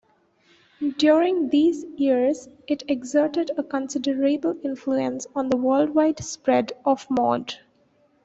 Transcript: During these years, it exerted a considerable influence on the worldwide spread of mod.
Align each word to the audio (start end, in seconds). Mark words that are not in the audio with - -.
During 0.97 1.49
these 1.49 1.83
years, 1.95 2.49
it 2.65 2.81
exerted 2.87 3.51
a 3.55 3.61
considerable 3.61 4.57
influence 4.63 5.27
on 5.35 5.49
the 5.49 5.57
worldwide 5.57 6.23
spread 6.23 6.73
of 6.87 7.07
mod. 7.07 7.53